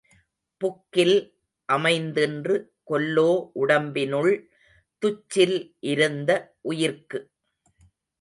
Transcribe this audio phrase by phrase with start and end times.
[0.61, 1.17] புக்கில்
[1.73, 2.55] அமைந்தின்று
[2.91, 3.29] கொல்லோ
[3.59, 4.31] உடம்பினுள்
[5.03, 5.57] துச்சில்
[5.81, 6.31] இருந்த
[6.61, 7.19] உயிர்க்கு.